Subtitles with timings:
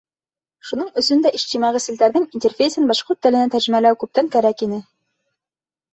[0.69, 4.85] Шуның өсөн дә ижтимағи селтәрҙең интерфейсын башҡорт теленә тәржемәләү күптән кәрәк ине.